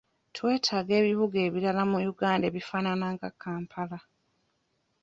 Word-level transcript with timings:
Twetaaga 0.35 0.91
ebibuga 1.01 1.37
ebirala 1.47 1.81
mu 1.91 1.99
Uganda 2.11 2.43
ebifaanana 2.47 3.05
nga 3.13 3.29
Kampala. 3.41 3.99